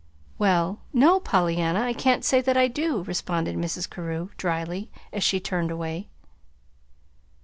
"Well, 0.39 0.79
no, 0.93 1.19
Pollyanna, 1.19 1.79
I 1.81 1.93
can't 1.93 2.25
say 2.25 2.41
that 2.41 2.57
I 2.57 2.67
do," 2.67 3.03
responded 3.03 3.55
Mrs. 3.55 3.87
Carew, 3.87 4.29
dryly, 4.35 4.89
as 5.13 5.23
she 5.23 5.39
turned 5.39 5.69
away. 5.69 6.07